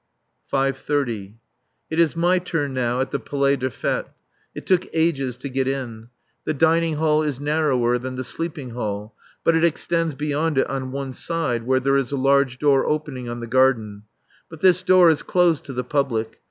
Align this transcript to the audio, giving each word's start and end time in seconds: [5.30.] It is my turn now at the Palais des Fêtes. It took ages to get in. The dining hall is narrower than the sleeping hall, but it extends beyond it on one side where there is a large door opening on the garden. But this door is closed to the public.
[5.30.] 0.51 1.35
It 1.91 1.99
is 1.99 2.15
my 2.15 2.39
turn 2.39 2.73
now 2.73 3.01
at 3.01 3.11
the 3.11 3.19
Palais 3.19 3.55
des 3.55 3.69
Fêtes. 3.69 4.09
It 4.55 4.65
took 4.65 4.87
ages 4.93 5.37
to 5.37 5.47
get 5.47 5.67
in. 5.67 6.07
The 6.43 6.55
dining 6.55 6.95
hall 6.95 7.21
is 7.21 7.39
narrower 7.39 7.99
than 7.99 8.15
the 8.15 8.23
sleeping 8.23 8.71
hall, 8.71 9.15
but 9.43 9.55
it 9.55 9.63
extends 9.63 10.15
beyond 10.15 10.57
it 10.57 10.67
on 10.67 10.89
one 10.91 11.13
side 11.13 11.67
where 11.67 11.79
there 11.79 11.97
is 11.97 12.11
a 12.11 12.17
large 12.17 12.57
door 12.57 12.83
opening 12.89 13.29
on 13.29 13.41
the 13.41 13.45
garden. 13.45 14.01
But 14.49 14.61
this 14.61 14.81
door 14.81 15.11
is 15.11 15.21
closed 15.21 15.65
to 15.65 15.73
the 15.73 15.83
public. 15.83 16.39